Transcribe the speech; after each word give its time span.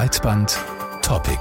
Breitband 0.00 0.58
Topic. 1.02 1.40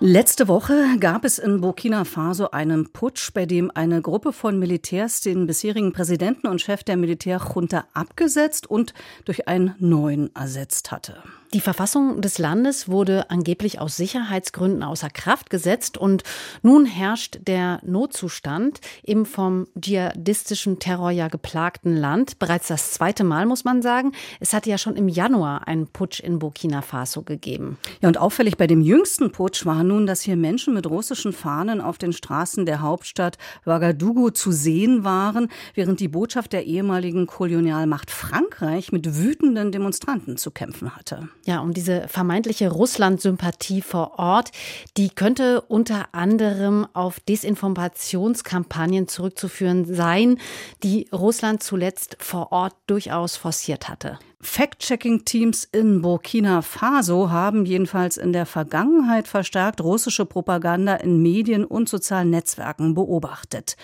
Letzte 0.00 0.48
Woche 0.48 0.96
gab 0.98 1.24
es 1.24 1.38
in 1.38 1.60
Burkina 1.60 2.02
Faso 2.02 2.50
einen 2.50 2.92
Putsch, 2.92 3.32
bei 3.32 3.46
dem 3.46 3.70
eine 3.72 4.02
Gruppe 4.02 4.32
von 4.32 4.58
Militärs 4.58 5.20
den 5.20 5.46
bisherigen 5.46 5.92
Präsidenten 5.92 6.48
und 6.48 6.60
Chef 6.60 6.82
der 6.82 6.96
Militärjunta 6.96 7.84
abgesetzt 7.94 8.68
und 8.68 8.92
durch 9.24 9.46
einen 9.46 9.76
neuen 9.78 10.34
ersetzt 10.34 10.90
hatte. 10.90 11.22
Die 11.54 11.60
Verfassung 11.60 12.20
des 12.20 12.38
Landes 12.38 12.88
wurde 12.88 13.30
angeblich 13.30 13.78
aus 13.78 13.96
Sicherheitsgründen 13.96 14.82
außer 14.82 15.08
Kraft 15.08 15.50
gesetzt 15.50 15.96
und 15.96 16.24
nun 16.62 16.84
herrscht 16.84 17.38
der 17.46 17.78
Notzustand 17.84 18.80
im 19.04 19.24
vom 19.24 19.68
dschihadistischen 19.78 20.80
Terror 20.80 21.12
ja 21.12 21.28
geplagten 21.28 21.96
Land. 21.96 22.40
Bereits 22.40 22.66
das 22.66 22.90
zweite 22.90 23.22
Mal, 23.22 23.46
muss 23.46 23.62
man 23.62 23.82
sagen. 23.82 24.10
Es 24.40 24.52
hatte 24.52 24.68
ja 24.68 24.78
schon 24.78 24.96
im 24.96 25.06
Januar 25.06 25.68
einen 25.68 25.86
Putsch 25.86 26.18
in 26.18 26.40
Burkina 26.40 26.82
Faso 26.82 27.22
gegeben. 27.22 27.78
Ja, 28.00 28.08
und 28.08 28.18
auffällig 28.18 28.56
bei 28.56 28.66
dem 28.66 28.82
jüngsten 28.82 29.30
Putsch 29.30 29.64
war 29.64 29.84
nun, 29.84 30.06
dass 30.06 30.22
hier 30.22 30.34
Menschen 30.34 30.74
mit 30.74 30.88
russischen 30.88 31.32
Fahnen 31.32 31.80
auf 31.80 31.98
den 31.98 32.12
Straßen 32.12 32.66
der 32.66 32.80
Hauptstadt 32.80 33.38
Ouagadougou 33.64 34.30
zu 34.30 34.50
sehen 34.50 35.04
waren, 35.04 35.46
während 35.74 36.00
die 36.00 36.08
Botschaft 36.08 36.52
der 36.52 36.64
ehemaligen 36.66 37.28
Kolonialmacht 37.28 38.10
Frankreich 38.10 38.90
mit 38.90 39.16
wütenden 39.16 39.70
Demonstranten 39.70 40.36
zu 40.36 40.50
kämpfen 40.50 40.96
hatte. 40.96 41.28
Ja, 41.46 41.60
um 41.60 41.74
diese 41.74 42.08
vermeintliche 42.08 42.70
Russland-Sympathie 42.70 43.82
vor 43.82 44.18
Ort, 44.18 44.50
die 44.96 45.10
könnte 45.10 45.60
unter 45.60 46.06
anderem 46.12 46.86
auf 46.94 47.20
Desinformationskampagnen 47.20 49.08
zurückzuführen 49.08 49.84
sein, 49.84 50.38
die 50.82 51.06
Russland 51.12 51.62
zuletzt 51.62 52.16
vor 52.18 52.50
Ort 52.50 52.74
durchaus 52.86 53.36
forciert 53.36 53.90
hatte. 53.90 54.18
Fact-Checking-Teams 54.40 55.68
in 55.70 56.00
Burkina 56.00 56.62
Faso 56.62 57.30
haben 57.30 57.66
jedenfalls 57.66 58.16
in 58.16 58.32
der 58.32 58.46
Vergangenheit 58.46 59.28
verstärkt 59.28 59.82
russische 59.82 60.24
Propaganda 60.24 60.94
in 60.96 61.20
Medien 61.20 61.64
und 61.64 61.90
sozialen 61.90 62.30
Netzwerken 62.30 62.94
beobachtet. 62.94 63.76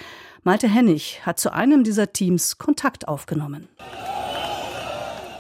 Malte 0.45 0.69
Hennig 0.69 1.21
hat 1.27 1.39
zu 1.39 1.53
einem 1.53 1.85
dieser 1.85 2.13
Teams 2.13 2.57
Kontakt 2.57 3.07
aufgenommen. 3.07 3.69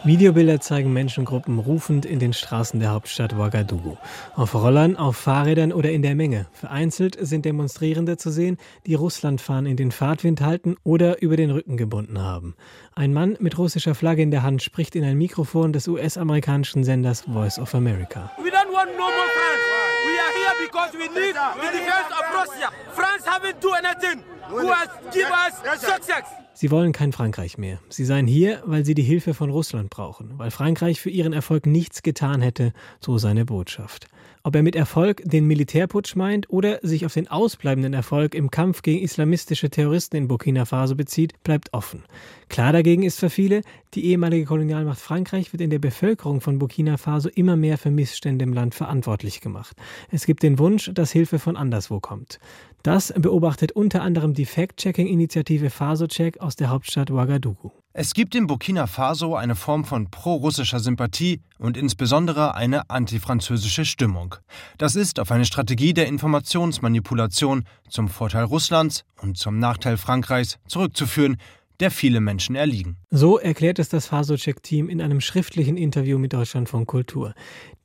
Videobilder 0.02 0.60
zeigen 0.60 0.94
Menschengruppen 0.94 1.58
rufend 1.58 2.06
in 2.06 2.18
den 2.18 2.32
Straßen 2.32 2.80
der 2.80 2.90
Hauptstadt 2.90 3.34
Ouagadougou. 3.34 3.98
Auf 4.34 4.54
Rollern, 4.54 4.96
auf 4.96 5.18
Fahrrädern 5.18 5.74
oder 5.74 5.90
in 5.90 6.00
der 6.00 6.14
Menge. 6.14 6.46
Vereinzelt 6.52 7.18
sind 7.20 7.44
Demonstrierende 7.44 8.16
zu 8.16 8.30
sehen, 8.30 8.56
die 8.86 8.94
Russlandfahnen 8.94 9.70
in 9.70 9.76
den 9.76 9.92
Fahrtwind 9.92 10.40
halten 10.40 10.76
oder 10.84 11.20
über 11.20 11.36
den 11.36 11.50
Rücken 11.50 11.76
gebunden 11.76 12.18
haben. 12.18 12.54
Ein 12.94 13.12
Mann 13.12 13.36
mit 13.40 13.58
russischer 13.58 13.94
Flagge 13.94 14.22
in 14.22 14.30
der 14.30 14.42
Hand 14.42 14.62
spricht 14.62 14.96
in 14.96 15.04
ein 15.04 15.18
Mikrofon 15.18 15.74
des 15.74 15.86
US-amerikanischen 15.86 16.82
Senders 16.82 17.20
Voice 17.30 17.58
of 17.58 17.74
America. 17.74 18.30
We 18.42 18.48
don't 18.48 18.72
want 18.72 18.90
no 18.96 19.04
more 19.04 19.28
France. 19.36 19.60
We 20.06 20.16
are 20.16 20.32
here 20.40 20.66
because 20.66 20.92
we 20.94 21.08
need 21.20 21.34
the 21.34 21.78
defense 21.78 22.08
of 22.10 22.24
Russia. 22.34 22.72
France 22.94 23.26
haven't 23.26 23.60
do 23.60 23.70
anything. 23.74 24.24
Who 24.48 24.66
has 24.72 24.88
give 25.12 25.28
us 25.30 25.60
success? 25.78 26.24
Sie 26.52 26.70
wollen 26.70 26.92
kein 26.92 27.12
Frankreich 27.12 27.58
mehr. 27.58 27.78
Sie 27.88 28.04
seien 28.04 28.26
hier, 28.26 28.62
weil 28.66 28.84
sie 28.84 28.94
die 28.94 29.02
Hilfe 29.02 29.34
von 29.34 29.50
Russland 29.50 29.88
brauchen, 29.88 30.32
weil 30.36 30.50
Frankreich 30.50 31.00
für 31.00 31.10
ihren 31.10 31.32
Erfolg 31.32 31.66
nichts 31.66 32.02
getan 32.02 32.42
hätte, 32.42 32.72
so 33.00 33.18
seine 33.18 33.44
Botschaft. 33.44 34.08
Ob 34.42 34.56
er 34.56 34.62
mit 34.62 34.74
Erfolg 34.74 35.20
den 35.24 35.46
Militärputsch 35.46 36.16
meint 36.16 36.48
oder 36.48 36.78
sich 36.80 37.04
auf 37.04 37.12
den 37.12 37.28
ausbleibenden 37.28 37.92
Erfolg 37.92 38.34
im 38.34 38.50
Kampf 38.50 38.80
gegen 38.80 39.02
islamistische 39.02 39.68
Terroristen 39.68 40.16
in 40.16 40.28
Burkina 40.28 40.64
Faso 40.64 40.96
bezieht, 40.96 41.34
bleibt 41.42 41.74
offen. 41.74 42.04
Klar 42.48 42.72
dagegen 42.72 43.02
ist 43.02 43.20
für 43.20 43.28
viele, 43.28 43.60
die 43.92 44.06
ehemalige 44.06 44.46
Kolonialmacht 44.46 44.98
Frankreich 44.98 45.52
wird 45.52 45.60
in 45.60 45.68
der 45.68 45.78
Bevölkerung 45.78 46.40
von 46.40 46.58
Burkina 46.58 46.96
Faso 46.96 47.28
immer 47.28 47.56
mehr 47.56 47.76
für 47.76 47.90
Missstände 47.90 48.42
im 48.42 48.54
Land 48.54 48.74
verantwortlich 48.74 49.42
gemacht. 49.42 49.76
Es 50.10 50.24
gibt 50.24 50.42
den 50.42 50.58
Wunsch, 50.58 50.90
dass 50.94 51.12
Hilfe 51.12 51.38
von 51.38 51.56
anderswo 51.56 52.00
kommt. 52.00 52.40
Das 52.82 53.12
beobachtet 53.14 53.72
unter 53.72 54.02
anderem 54.02 54.32
die 54.32 54.46
Fact-Checking-Initiative 54.46 55.68
FasoCheck 55.68 56.40
aus 56.40 56.56
der 56.56 56.70
Hauptstadt 56.70 57.10
Ouagadougou. 57.10 57.72
Es 57.92 58.14
gibt 58.14 58.34
in 58.34 58.46
Burkina 58.46 58.86
Faso 58.86 59.34
eine 59.34 59.56
Form 59.56 59.84
von 59.84 60.10
pro-russischer 60.10 60.78
Sympathie 60.78 61.40
und 61.58 61.76
insbesondere 61.76 62.54
eine 62.54 62.88
antifranzösische 62.88 63.84
Stimmung. 63.84 64.36
Das 64.78 64.94
ist 64.94 65.18
auf 65.18 65.30
eine 65.32 65.44
Strategie 65.44 65.92
der 65.92 66.06
Informationsmanipulation 66.06 67.64
zum 67.88 68.08
Vorteil 68.08 68.44
Russlands 68.44 69.04
und 69.20 69.36
zum 69.36 69.58
Nachteil 69.58 69.96
Frankreichs 69.96 70.58
zurückzuführen, 70.68 71.36
der 71.80 71.90
viele 71.90 72.20
Menschen 72.20 72.54
erliegen. 72.54 72.96
So 73.10 73.38
erklärt 73.38 73.78
es 73.78 73.88
das 73.88 74.06
Fasocheck-Team 74.06 74.88
in 74.88 75.00
einem 75.00 75.20
schriftlichen 75.20 75.76
Interview 75.76 76.18
mit 76.18 76.32
Deutschlandfunk 76.32 76.86
Kultur. 76.86 77.34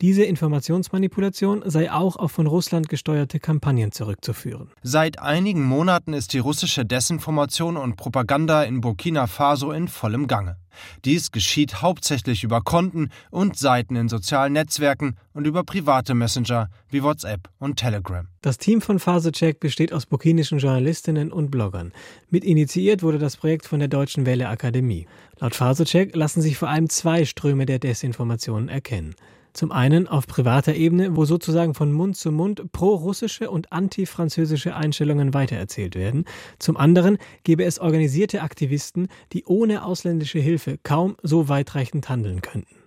Diese 0.02 0.24
Informationsmanipulation 0.24 1.64
sei 1.66 1.92
auch 1.92 2.18
auf 2.18 2.32
von 2.32 2.48
Russland 2.48 2.90
gesteuerte 2.90 3.40
Kampagnen 3.40 3.92
zurückzuführen. 3.92 4.70
Seit 4.84 5.20
einigen 5.20 5.64
Monaten 5.64 6.14
ist 6.14 6.34
die 6.34 6.40
russische 6.40 6.86
Desinformation 6.86 7.78
und 7.78 7.96
Propaganda 7.96 8.64
in 8.64 8.82
Burkina 8.82 9.28
Faso 9.28 9.72
in 9.72 9.88
vollem 9.88 10.28
Gange. 10.28 10.58
Dies 11.06 11.32
geschieht 11.32 11.82
hauptsächlich 11.82 12.44
über 12.44 12.62
Konten 12.62 13.10
und 13.32 13.58
Seiten 13.58 13.96
in 13.96 14.10
sozialen 14.10 14.54
Netzwerken 14.54 15.16
und 15.34 15.46
über 15.46 15.64
private 15.64 16.16
Messenger 16.16 16.70
wie 16.90 17.04
WhatsApp 17.04 17.50
und 17.60 17.78
Telegram. 17.78 18.28
Das 18.42 18.58
Team 18.58 18.82
von 18.82 19.00
Phasecheck 19.00 19.60
besteht 19.60 19.92
aus 19.92 20.06
burkinischen 20.06 20.60
Journalistinnen 20.60 21.32
und 21.32 21.52
Bloggern. 21.52 21.94
Mit 22.30 22.44
initiiert 22.46 23.04
wurde 23.04 23.20
das 23.20 23.38
Projekt 23.38 23.66
von 23.66 23.80
der 23.80 23.88
Deutschen 23.88 24.26
Welle 24.26 24.50
Akademie. 24.50 25.08
Laut 25.40 25.56
Phasecheck 25.56 26.16
lassen 26.16 26.42
sich 26.42 26.58
vor 26.58 26.70
allem 26.70 26.90
zwei 26.90 27.26
Ströme 27.26 27.66
der 27.66 27.80
Desinformationen 27.80 28.70
erkennen. 28.70 29.16
Zum 29.56 29.72
einen 29.72 30.10
auf 30.10 30.28
privater 30.28 30.76
Ebene, 30.76 31.16
wo 31.16 31.24
sozusagen 31.24 31.76
von 31.76 31.94
Mund 31.94 32.18
zu 32.18 32.30
Mund 32.30 32.74
pro-russische 32.74 33.50
und 33.50 33.72
anti-französische 33.72 34.76
Einstellungen 34.76 35.34
weitererzählt 35.34 35.96
werden. 35.96 36.26
Zum 36.60 36.76
anderen 36.76 37.18
gäbe 37.46 37.64
es 37.64 37.80
organisierte 37.80 38.42
Aktivisten, 38.42 39.08
die 39.32 39.46
ohne 39.46 39.86
ausländische 39.86 40.40
Hilfe 40.40 40.78
kaum 40.84 41.16
so 41.24 41.48
weitreichend 41.48 42.10
handeln 42.10 42.42
könnten. 42.42 42.85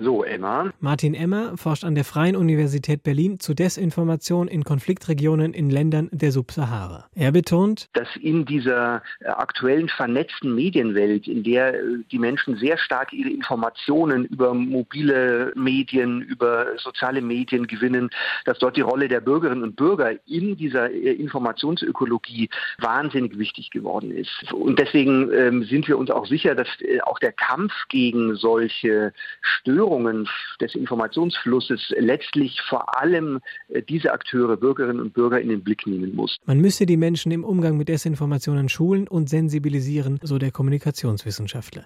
So, 0.00 0.24
Emma. 0.24 0.72
Martin 0.80 1.14
Emmer 1.14 1.56
forscht 1.56 1.84
an 1.84 1.94
der 1.94 2.02
Freien 2.02 2.34
Universität 2.34 3.04
Berlin 3.04 3.38
zu 3.38 3.54
Desinformation 3.54 4.48
in 4.48 4.64
Konfliktregionen 4.64 5.54
in 5.54 5.70
Ländern 5.70 6.08
der 6.10 6.32
Subsahara. 6.32 7.06
Er 7.14 7.30
betont, 7.30 7.88
dass 7.92 8.08
in 8.16 8.44
dieser 8.44 9.02
äh, 9.20 9.28
aktuellen 9.28 9.88
vernetzten 9.88 10.52
Medienwelt, 10.52 11.28
in 11.28 11.44
der 11.44 11.74
äh, 11.74 11.98
die 12.10 12.18
Menschen 12.18 12.56
sehr 12.56 12.76
stark 12.76 13.12
ihre 13.12 13.30
Informationen 13.30 14.24
über 14.24 14.52
mobile 14.52 15.52
Medien, 15.54 16.22
über 16.22 16.76
soziale 16.76 17.22
Medien 17.22 17.68
gewinnen, 17.68 18.10
dass 18.46 18.58
dort 18.58 18.76
die 18.76 18.80
Rolle 18.80 19.06
der 19.06 19.20
Bürgerinnen 19.20 19.62
und 19.62 19.76
Bürger 19.76 20.10
in 20.26 20.56
dieser 20.56 20.90
äh, 20.90 21.12
Informationsökologie 21.12 22.50
wahnsinnig 22.78 23.38
wichtig 23.38 23.70
geworden 23.70 24.10
ist. 24.10 24.52
Und 24.52 24.80
deswegen 24.80 25.32
ähm, 25.32 25.62
sind 25.62 25.86
wir 25.86 25.98
uns 25.98 26.10
auch 26.10 26.26
sicher, 26.26 26.56
dass 26.56 26.66
auch 27.04 27.20
der 27.20 27.30
Kampf 27.30 27.72
gegen 27.88 28.34
solche 28.34 29.12
Störungen 29.40 29.83
Störungen 29.84 30.26
des 30.60 30.74
Informationsflusses 30.74 31.92
letztlich 31.98 32.58
vor 32.68 32.98
allem 32.98 33.40
äh, 33.68 33.82
diese 33.82 34.12
Akteure, 34.12 34.56
Bürgerinnen 34.56 35.00
und 35.00 35.12
Bürger 35.12 35.40
in 35.40 35.50
den 35.50 35.62
Blick 35.62 35.86
nehmen 35.86 36.14
muss. 36.14 36.38
Man 36.46 36.60
müsse 36.60 36.86
die 36.86 36.96
Menschen 36.96 37.32
im 37.32 37.44
Umgang 37.44 37.76
mit 37.76 37.88
Desinformationen 37.88 38.68
schulen 38.68 39.06
und 39.06 39.28
sensibilisieren, 39.28 40.18
so 40.22 40.38
der 40.38 40.52
Kommunikationswissenschaftler. 40.52 41.84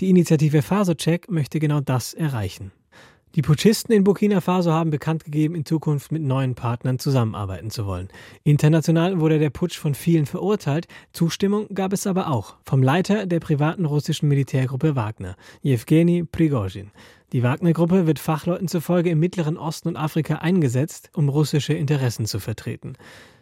Die 0.00 0.10
Initiative 0.10 0.62
Fasocheck 0.62 1.30
möchte 1.30 1.60
genau 1.60 1.80
das 1.80 2.14
erreichen. 2.14 2.72
Die 3.36 3.42
Putschisten 3.42 3.94
in 3.94 4.02
Burkina 4.02 4.40
Faso 4.40 4.72
haben 4.72 4.88
bekannt 4.88 5.24
gegeben, 5.24 5.54
in 5.54 5.66
Zukunft 5.66 6.10
mit 6.10 6.22
neuen 6.22 6.54
Partnern 6.54 6.98
zusammenarbeiten 6.98 7.70
zu 7.70 7.84
wollen. 7.84 8.08
International 8.44 9.20
wurde 9.20 9.38
der 9.38 9.50
Putsch 9.50 9.76
von 9.76 9.94
vielen 9.94 10.24
verurteilt, 10.24 10.88
Zustimmung 11.12 11.66
gab 11.74 11.92
es 11.92 12.06
aber 12.06 12.30
auch 12.30 12.54
vom 12.64 12.82
Leiter 12.82 13.26
der 13.26 13.40
privaten 13.40 13.84
russischen 13.84 14.30
Militärgruppe 14.30 14.96
Wagner, 14.96 15.36
Jewgeni 15.60 16.24
Prigozhin. 16.24 16.92
Die 17.34 17.42
Wagner-Gruppe 17.42 18.06
wird 18.06 18.20
Fachleuten 18.20 18.68
zufolge 18.68 19.10
im 19.10 19.20
Mittleren 19.20 19.58
Osten 19.58 19.88
und 19.88 19.96
Afrika 19.98 20.36
eingesetzt, 20.36 21.10
um 21.12 21.28
russische 21.28 21.74
Interessen 21.74 22.24
zu 22.24 22.40
vertreten. 22.40 22.94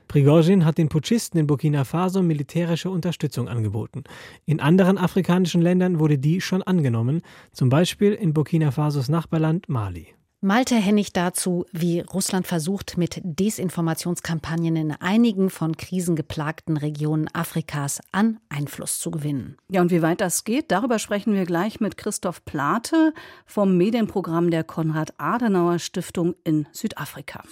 Prigozhin 0.09 0.65
hat 0.65 0.79
den 0.79 0.89
Putschisten 0.89 1.41
in 1.41 1.47
Burkina 1.47 1.85
Faso 1.85 2.23
militärische 2.23 2.91
Unterstützung 2.91 3.49
angeboten. 3.49 4.05
In 4.45 4.61
anderen 4.61 4.99
afrikanischen 4.99 5.63
Ländern 5.63 5.99
wurde 5.99 6.19
die 6.19 6.41
schon 6.41 6.63
angenommen, 6.63 7.23
zum 7.53 7.69
Beispiel 7.69 8.13
in 8.13 8.35
Burkina 8.35 8.71
Fasos 8.71 9.09
Nachbarland 9.09 9.69
Mali. 9.69 10.15
Malte 10.45 10.75
Hennig 10.75 11.15
dazu, 11.15 11.65
wie 11.73 12.01
Russland 12.01 12.47
versucht, 12.47 12.99
mit 12.99 13.19
Desinformationskampagnen 13.25 14.77
in 14.77 14.93
einigen 14.93 15.49
von 15.49 15.75
Krisen 15.75 16.17
geplagten 16.17 16.77
Regionen 16.77 17.31
Afrikas 17.33 18.03
an 18.13 18.41
Einfluss 18.51 18.99
zu 18.99 19.11
gewinnen. 19.11 19.57
Ja, 19.71 19.81
und 19.81 19.91
wie 19.91 20.03
weit 20.03 20.21
das 20.21 20.45
geht, 20.45 20.71
darüber 20.71 20.99
sprechen 20.99 21.33
wir 21.33 21.47
gleich 21.47 21.81
mit 21.81 21.97
Christoph 21.97 22.45
Plate 22.45 23.15
vom 23.47 23.79
Medienprogramm 23.79 24.51
der 24.51 24.65
Konrad-Adenauer-Stiftung 24.65 26.35
in 26.45 26.69
Südafrika. 26.73 27.43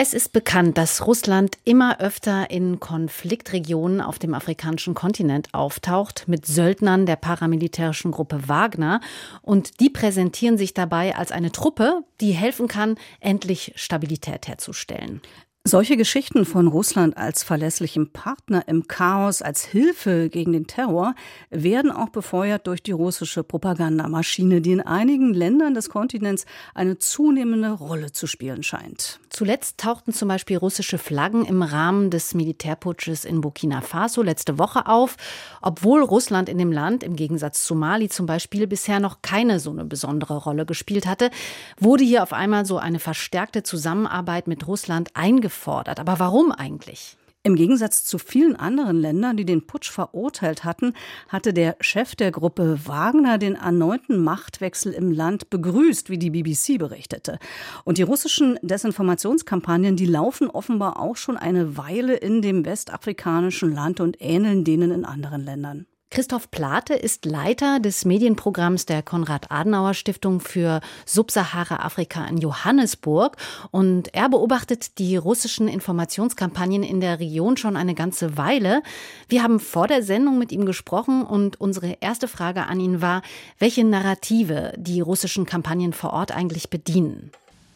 Es 0.00 0.14
ist 0.14 0.32
bekannt, 0.32 0.78
dass 0.78 1.08
Russland 1.08 1.58
immer 1.64 1.98
öfter 1.98 2.52
in 2.52 2.78
Konfliktregionen 2.78 4.00
auf 4.00 4.20
dem 4.20 4.32
afrikanischen 4.32 4.94
Kontinent 4.94 5.52
auftaucht 5.54 6.28
mit 6.28 6.46
Söldnern 6.46 7.04
der 7.04 7.16
paramilitärischen 7.16 8.12
Gruppe 8.12 8.46
Wagner. 8.46 9.00
Und 9.42 9.80
die 9.80 9.90
präsentieren 9.90 10.56
sich 10.56 10.72
dabei 10.72 11.16
als 11.16 11.32
eine 11.32 11.50
Truppe, 11.50 12.04
die 12.20 12.30
helfen 12.30 12.68
kann, 12.68 12.94
endlich 13.18 13.72
Stabilität 13.74 14.46
herzustellen. 14.46 15.20
Solche 15.64 15.98
Geschichten 15.98 16.46
von 16.46 16.66
Russland 16.66 17.18
als 17.18 17.42
verlässlichem 17.42 18.10
Partner 18.10 18.66
im 18.68 18.86
Chaos, 18.88 19.42
als 19.42 19.66
Hilfe 19.66 20.30
gegen 20.30 20.52
den 20.52 20.66
Terror, 20.66 21.14
werden 21.50 21.90
auch 21.90 22.08
befeuert 22.08 22.66
durch 22.66 22.82
die 22.82 22.92
russische 22.92 23.44
Propagandamaschine, 23.44 24.62
die 24.62 24.72
in 24.72 24.80
einigen 24.80 25.34
Ländern 25.34 25.74
des 25.74 25.90
Kontinents 25.90 26.46
eine 26.74 26.96
zunehmende 26.98 27.72
Rolle 27.72 28.12
zu 28.12 28.26
spielen 28.26 28.62
scheint. 28.62 29.20
Zuletzt 29.30 29.78
tauchten 29.78 30.12
zum 30.12 30.28
Beispiel 30.28 30.56
russische 30.56 30.98
Flaggen 30.98 31.44
im 31.44 31.62
Rahmen 31.62 32.10
des 32.10 32.34
Militärputsches 32.34 33.24
in 33.24 33.40
Burkina 33.40 33.80
Faso 33.80 34.22
letzte 34.22 34.58
Woche 34.58 34.86
auf, 34.86 35.16
obwohl 35.60 36.02
Russland 36.02 36.48
in 36.48 36.58
dem 36.58 36.72
Land 36.72 37.02
im 37.02 37.14
Gegensatz 37.14 37.64
zu 37.64 37.74
Mali 37.74 38.08
zum 38.08 38.26
Beispiel 38.26 38.66
bisher 38.66 39.00
noch 39.00 39.22
keine 39.22 39.60
so 39.60 39.70
eine 39.70 39.84
besondere 39.84 40.36
Rolle 40.38 40.64
gespielt 40.64 41.06
hatte, 41.06 41.30
wurde 41.78 42.04
hier 42.04 42.22
auf 42.22 42.32
einmal 42.32 42.64
so 42.64 42.78
eine 42.78 42.98
verstärkte 42.98 43.62
Zusammenarbeit 43.62 44.46
mit 44.46 44.66
Russland 44.66 45.10
eingeführt 45.14 45.58
gefordert. 45.58 46.00
Aber 46.00 46.18
warum 46.18 46.52
eigentlich? 46.52 47.17
Im 47.44 47.54
Gegensatz 47.54 48.04
zu 48.04 48.18
vielen 48.18 48.56
anderen 48.56 49.00
Ländern, 49.00 49.36
die 49.36 49.46
den 49.46 49.66
Putsch 49.66 49.90
verurteilt 49.90 50.64
hatten, 50.64 50.94
hatte 51.28 51.52
der 51.52 51.76
Chef 51.80 52.16
der 52.16 52.32
Gruppe 52.32 52.80
Wagner 52.84 53.38
den 53.38 53.54
erneuten 53.54 54.22
Machtwechsel 54.22 54.92
im 54.92 55.12
Land 55.12 55.48
begrüßt, 55.48 56.10
wie 56.10 56.18
die 56.18 56.30
BBC 56.30 56.78
berichtete. 56.78 57.38
Und 57.84 57.98
die 57.98 58.02
russischen 58.02 58.58
Desinformationskampagnen, 58.62 59.94
die 59.94 60.06
laufen 60.06 60.50
offenbar 60.50 60.98
auch 60.98 61.16
schon 61.16 61.36
eine 61.36 61.76
Weile 61.76 62.16
in 62.16 62.42
dem 62.42 62.64
westafrikanischen 62.64 63.72
Land 63.72 64.00
und 64.00 64.16
ähneln 64.20 64.64
denen 64.64 64.90
in 64.90 65.04
anderen 65.04 65.44
Ländern. 65.44 65.86
Christoph 66.10 66.50
Plate 66.50 66.94
ist 66.94 67.26
Leiter 67.26 67.80
des 67.80 68.06
Medienprogramms 68.06 68.86
der 68.86 69.02
Konrad-Adenauer-Stiftung 69.02 70.40
für 70.40 70.80
Subsahara-Afrika 71.04 72.24
in 72.24 72.38
Johannesburg 72.38 73.36
und 73.72 74.14
er 74.14 74.30
beobachtet 74.30 74.98
die 74.98 75.16
russischen 75.16 75.68
Informationskampagnen 75.68 76.82
in 76.82 77.00
der 77.00 77.20
Region 77.20 77.58
schon 77.58 77.76
eine 77.76 77.94
ganze 77.94 78.38
Weile. 78.38 78.82
Wir 79.28 79.42
haben 79.42 79.60
vor 79.60 79.86
der 79.86 80.02
Sendung 80.02 80.38
mit 80.38 80.50
ihm 80.50 80.64
gesprochen 80.64 81.24
und 81.24 81.60
unsere 81.60 81.98
erste 82.00 82.26
Frage 82.26 82.64
an 82.64 82.80
ihn 82.80 83.02
war, 83.02 83.20
welche 83.58 83.84
Narrative 83.84 84.72
die 84.78 85.02
russischen 85.02 85.44
Kampagnen 85.44 85.92
vor 85.92 86.14
Ort 86.14 86.32
eigentlich 86.32 86.70
bedienen. 86.70 87.32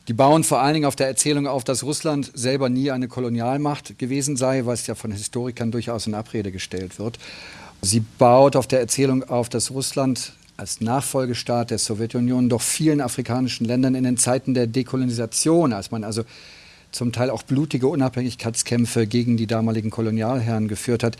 Die 0.08 0.14
bauen 0.14 0.42
vor 0.42 0.60
allen 0.60 0.74
Dingen 0.74 0.86
auf 0.86 0.96
der 0.96 1.06
Erzählung 1.06 1.46
auf, 1.46 1.64
dass 1.64 1.84
Russland 1.84 2.32
selber 2.34 2.70
nie 2.70 2.90
eine 2.90 3.08
Kolonialmacht 3.08 3.98
gewesen 3.98 4.36
sei, 4.36 4.64
was 4.64 4.86
ja 4.86 4.94
von 4.94 5.12
Historikern 5.12 5.70
durchaus 5.70 6.06
in 6.06 6.14
Abrede 6.14 6.50
gestellt 6.50 6.98
wird. 6.98 7.18
Sie 7.84 7.98
baut 7.98 8.54
auf 8.54 8.68
der 8.68 8.78
Erzählung 8.78 9.24
auf, 9.24 9.48
dass 9.48 9.72
Russland 9.72 10.34
als 10.56 10.80
Nachfolgestaat 10.80 11.72
der 11.72 11.78
Sowjetunion 11.78 12.48
doch 12.48 12.62
vielen 12.62 13.00
afrikanischen 13.00 13.66
Ländern 13.66 13.96
in 13.96 14.04
den 14.04 14.16
Zeiten 14.16 14.54
der 14.54 14.68
Dekolonisation, 14.68 15.72
als 15.72 15.90
man 15.90 16.04
also 16.04 16.22
zum 16.92 17.10
Teil 17.10 17.28
auch 17.28 17.42
blutige 17.42 17.88
Unabhängigkeitskämpfe 17.88 19.08
gegen 19.08 19.36
die 19.36 19.48
damaligen 19.48 19.90
Kolonialherren 19.90 20.68
geführt 20.68 21.02
hat, 21.02 21.16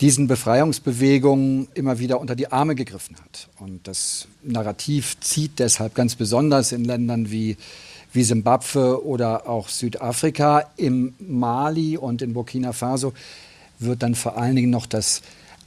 diesen 0.00 0.26
Befreiungsbewegungen 0.26 1.68
immer 1.74 2.00
wieder 2.00 2.20
unter 2.20 2.34
die 2.34 2.50
Arme 2.50 2.74
gegriffen 2.74 3.14
hat. 3.22 3.48
Und 3.60 3.86
das 3.86 4.26
Narrativ 4.42 5.20
zieht 5.20 5.60
deshalb 5.60 5.94
ganz 5.94 6.16
besonders 6.16 6.72
in 6.72 6.84
Ländern 6.84 7.30
wie, 7.30 7.56
wie 8.12 8.24
Simbabwe 8.24 9.04
oder 9.04 9.48
auch 9.48 9.68
Südafrika. 9.68 10.64
Im 10.76 11.14
Mali 11.20 11.96
und 11.96 12.22
in 12.22 12.32
Burkina 12.32 12.72
Faso 12.72 13.12
wird 13.78 14.02
dann 14.02 14.16
vor 14.16 14.36
allen 14.36 14.56
Dingen 14.56 14.70
noch 14.70 14.86
das 14.86 15.22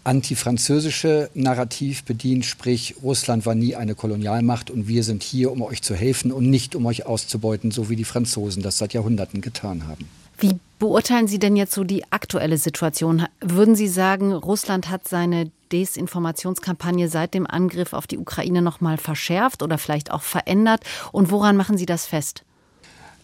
antifranzösische 0.06 1.30
Narrativ 1.34 2.04
bedient, 2.04 2.46
sprich 2.46 2.96
Russland 3.04 3.46
war 3.46 3.56
nie 3.56 3.76
eine 3.76 3.96
Kolonialmacht 3.96 4.70
und 4.70 4.88
wir 4.88 5.04
sind 5.04 5.24
hier, 5.24 5.52
um 5.52 5.62
euch 5.62 5.82
zu 5.82 5.96
helfen 5.96 6.32
und 6.32 6.50
nicht 6.50 6.76
um 6.76 6.86
euch 6.86 7.06
auszubeuten, 7.06 7.72
so 7.72 7.90
wie 7.90 7.96
die 7.96 8.04
Franzosen 8.04 8.64
das 8.64 8.78
seit 8.78 8.94
Jahrhunderten 8.94 9.42
getan 9.42 9.88
haben. 9.88 10.08
Wie 10.38 10.60
beurteilen 10.80 11.28
Sie 11.28 11.40
denn 11.40 11.56
jetzt 11.56 11.74
so 11.74 11.84
die 11.84 12.04
aktuelle 12.12 12.58
Situation? 12.58 13.26
Würden 13.40 13.76
Sie 13.76 13.88
sagen, 13.88 14.34
Russland 14.34 14.90
hat 14.90 15.08
seine 15.08 15.50
Desinformationskampagne 15.72 17.08
seit 17.08 17.34
dem 17.34 17.48
Angriff 17.48 17.94
auf 17.94 18.06
die 18.06 18.18
Ukraine 18.18 18.62
noch 18.62 18.82
mal 18.82 18.98
verschärft 18.98 19.64
oder 19.64 19.78
vielleicht 19.78 20.12
auch 20.12 20.22
verändert 20.22 20.82
und 21.12 21.32
woran 21.32 21.58
machen 21.58 21.78
Sie 21.78 21.86
das 21.86 22.06
fest? 22.06 22.44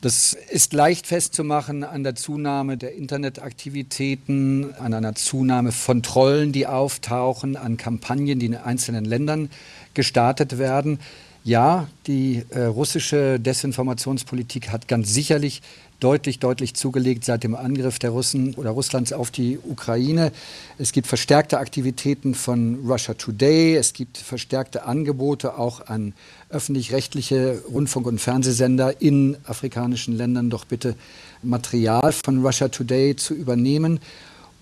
Das 0.01 0.33
ist 0.33 0.73
leicht 0.73 1.05
festzumachen 1.05 1.83
an 1.83 2.03
der 2.03 2.15
Zunahme 2.15 2.75
der 2.75 2.95
Internetaktivitäten, 2.95 4.73
an 4.79 4.95
einer 4.95 5.13
Zunahme 5.13 5.71
von 5.71 6.01
Trollen, 6.01 6.51
die 6.51 6.65
auftauchen, 6.65 7.55
an 7.55 7.77
Kampagnen, 7.77 8.39
die 8.39 8.47
in 8.47 8.55
einzelnen 8.55 9.05
Ländern 9.05 9.51
gestartet 9.93 10.57
werden. 10.57 10.99
Ja, 11.43 11.87
die 12.05 12.43
äh, 12.49 12.65
russische 12.65 13.39
Desinformationspolitik 13.39 14.69
hat 14.69 14.87
ganz 14.87 15.11
sicherlich 15.11 15.63
deutlich, 15.99 16.37
deutlich 16.37 16.75
zugelegt 16.75 17.25
seit 17.25 17.43
dem 17.43 17.55
Angriff 17.55 17.97
der 17.97 18.11
Russen 18.11 18.53
oder 18.53 18.69
Russlands 18.69 19.11
auf 19.11 19.31
die 19.31 19.57
Ukraine. 19.57 20.31
Es 20.77 20.91
gibt 20.91 21.07
verstärkte 21.07 21.57
Aktivitäten 21.57 22.35
von 22.35 22.85
Russia 22.87 23.15
Today. 23.15 23.75
Es 23.75 23.93
gibt 23.93 24.19
verstärkte 24.19 24.83
Angebote 24.85 25.57
auch 25.57 25.87
an 25.87 26.13
öffentlich-rechtliche 26.49 27.63
Rundfunk- 27.71 28.05
und 28.05 28.21
Fernsehsender 28.21 29.01
in 29.01 29.35
afrikanischen 29.43 30.15
Ländern, 30.15 30.51
doch 30.51 30.65
bitte 30.65 30.95
Material 31.41 32.11
von 32.11 32.45
Russia 32.45 32.67
Today 32.67 33.15
zu 33.15 33.33
übernehmen. 33.33 33.99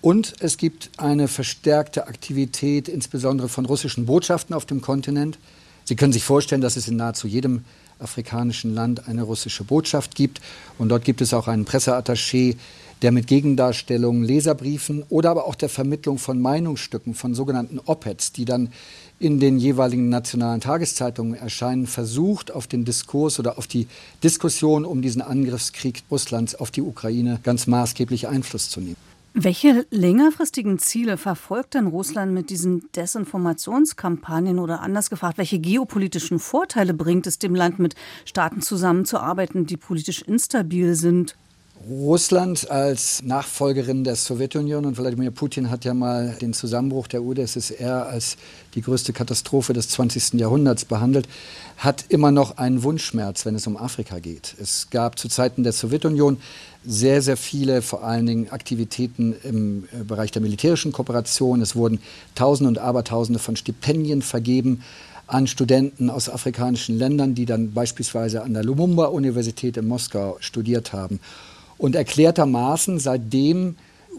Und 0.00 0.32
es 0.40 0.56
gibt 0.56 0.90
eine 0.96 1.28
verstärkte 1.28 2.06
Aktivität, 2.06 2.88
insbesondere 2.88 3.50
von 3.50 3.66
russischen 3.66 4.06
Botschaften 4.06 4.54
auf 4.54 4.64
dem 4.64 4.80
Kontinent. 4.80 5.38
Sie 5.90 5.96
können 5.96 6.12
sich 6.12 6.22
vorstellen, 6.22 6.60
dass 6.60 6.76
es 6.76 6.86
in 6.86 6.94
nahezu 6.94 7.26
jedem 7.26 7.64
afrikanischen 7.98 8.76
Land 8.76 9.08
eine 9.08 9.24
russische 9.24 9.64
Botschaft 9.64 10.14
gibt. 10.14 10.40
Und 10.78 10.88
dort 10.88 11.04
gibt 11.04 11.20
es 11.20 11.34
auch 11.34 11.48
einen 11.48 11.64
Presseattaché, 11.64 12.54
der 13.02 13.10
mit 13.10 13.26
Gegendarstellungen, 13.26 14.22
Leserbriefen 14.22 15.02
oder 15.08 15.30
aber 15.30 15.48
auch 15.48 15.56
der 15.56 15.68
Vermittlung 15.68 16.18
von 16.18 16.40
Meinungsstücken, 16.40 17.14
von 17.14 17.34
sogenannten 17.34 17.80
Op-Eds, 17.84 18.30
die 18.30 18.44
dann 18.44 18.68
in 19.18 19.40
den 19.40 19.58
jeweiligen 19.58 20.08
nationalen 20.08 20.60
Tageszeitungen 20.60 21.34
erscheinen, 21.34 21.88
versucht, 21.88 22.52
auf 22.52 22.68
den 22.68 22.84
Diskurs 22.84 23.40
oder 23.40 23.58
auf 23.58 23.66
die 23.66 23.88
Diskussion 24.22 24.84
um 24.84 25.02
diesen 25.02 25.22
Angriffskrieg 25.22 26.04
Russlands 26.08 26.54
auf 26.54 26.70
die 26.70 26.82
Ukraine 26.82 27.40
ganz 27.42 27.66
maßgeblich 27.66 28.28
Einfluss 28.28 28.70
zu 28.70 28.78
nehmen. 28.78 29.09
Welche 29.32 29.86
längerfristigen 29.90 30.80
Ziele 30.80 31.16
verfolgt 31.16 31.74
denn 31.74 31.86
Russland 31.86 32.32
mit 32.32 32.50
diesen 32.50 32.90
Desinformationskampagnen 32.96 34.58
oder 34.58 34.80
anders 34.80 35.08
gefragt, 35.08 35.38
welche 35.38 35.60
geopolitischen 35.60 36.40
Vorteile 36.40 36.94
bringt 36.94 37.28
es 37.28 37.38
dem 37.38 37.54
Land, 37.54 37.78
mit 37.78 37.94
Staaten 38.24 38.60
zusammenzuarbeiten, 38.60 39.66
die 39.66 39.76
politisch 39.76 40.22
instabil 40.22 40.96
sind? 40.96 41.36
Russland 41.88 42.70
als 42.70 43.22
Nachfolgerin 43.22 44.04
der 44.04 44.14
Sowjetunion 44.14 44.84
und 44.84 44.98
Wladimir 44.98 45.30
Putin 45.30 45.70
hat 45.70 45.86
ja 45.86 45.94
mal 45.94 46.36
den 46.38 46.52
Zusammenbruch 46.52 47.06
der 47.06 47.22
UdSSR 47.22 48.06
als 48.06 48.36
die 48.74 48.82
größte 48.82 49.14
Katastrophe 49.14 49.72
des 49.72 49.88
20. 49.88 50.34
Jahrhunderts 50.34 50.84
behandelt, 50.84 51.26
hat 51.78 52.04
immer 52.10 52.32
noch 52.32 52.58
einen 52.58 52.82
Wunschschmerz, 52.82 53.46
wenn 53.46 53.54
es 53.54 53.66
um 53.66 53.78
Afrika 53.78 54.18
geht. 54.18 54.54
Es 54.60 54.88
gab 54.90 55.18
zu 55.18 55.28
Zeiten 55.28 55.62
der 55.62 55.72
Sowjetunion 55.72 56.36
sehr, 56.84 57.22
sehr 57.22 57.38
viele, 57.38 57.80
vor 57.80 58.04
allen 58.04 58.26
Dingen 58.26 58.50
Aktivitäten 58.50 59.34
im 59.42 59.88
äh, 59.92 60.04
Bereich 60.04 60.32
der 60.32 60.42
militärischen 60.42 60.92
Kooperation. 60.92 61.62
Es 61.62 61.76
wurden 61.76 62.00
Tausende 62.34 62.68
und 62.68 62.78
Abertausende 62.78 63.38
von 63.38 63.56
Stipendien 63.56 64.20
vergeben 64.20 64.82
an 65.26 65.46
Studenten 65.46 66.10
aus 66.10 66.28
afrikanischen 66.28 66.98
Ländern, 66.98 67.34
die 67.34 67.46
dann 67.46 67.72
beispielsweise 67.72 68.42
an 68.42 68.52
der 68.52 68.64
Lumumba-Universität 68.64 69.78
in 69.78 69.88
Moskau 69.88 70.36
studiert 70.40 70.92
haben. 70.92 71.20
Und 71.80 71.96
erklärtermaßen, 71.96 72.98
seitdem 72.98 73.76